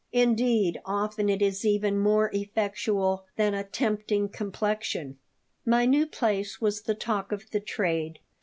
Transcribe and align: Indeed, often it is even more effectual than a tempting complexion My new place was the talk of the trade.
Indeed, 0.13 0.79
often 0.83 1.29
it 1.29 1.43
is 1.43 1.63
even 1.63 1.99
more 1.99 2.31
effectual 2.33 3.27
than 3.35 3.53
a 3.53 3.63
tempting 3.63 4.29
complexion 4.29 5.19
My 5.63 5.85
new 5.85 6.07
place 6.07 6.59
was 6.59 6.81
the 6.81 6.95
talk 6.95 7.31
of 7.31 7.51
the 7.51 7.59
trade. 7.59 8.17